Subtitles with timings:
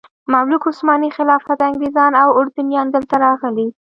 [0.33, 3.67] مملوک، عثماني خلافت، انګریزان او اردنیان دلته راغلي.